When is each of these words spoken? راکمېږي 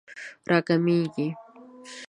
راکمېږي 0.49 1.27